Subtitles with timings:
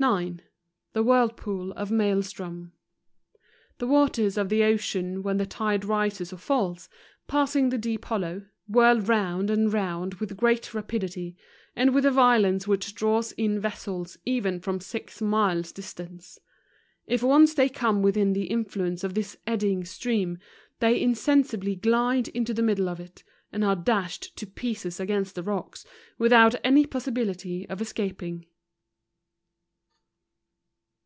[0.00, 0.24] 18 NORWAY.
[0.34, 0.42] 9.
[0.92, 2.72] The Whirlpool of Maelstroom.
[3.78, 6.90] The waters of the ocean when the tide rises or falls,
[7.26, 11.38] passing this deep hollow, whirl round and round with great rapidity;
[11.74, 16.38] and with a violence which draws in vessels even from six miles dis¬ tance.
[17.06, 20.36] If once they come within the influence of this eddying stream,
[20.80, 25.42] they insensibly glide into the middle of it; and arc dashed to pieces against the
[25.44, 25.86] rocks,
[26.18, 28.44] without any possibility of escaping.